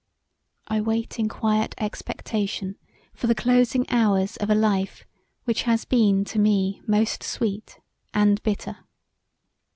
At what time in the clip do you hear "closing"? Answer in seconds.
3.35-3.87